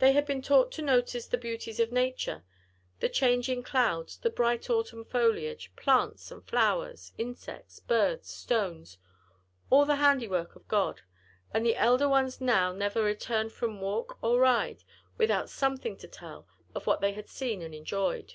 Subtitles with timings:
[0.00, 2.42] They had been taught to notice the beauties of nature
[2.98, 8.98] the changing clouds, the bright autumn foliage, plants and flowers, insects, birds, stones;
[9.70, 11.02] all the handiwork of God;
[11.52, 14.82] and the elder ones now never returned from walk or ride
[15.18, 18.34] without something to tell of what they had seen and enjoyed.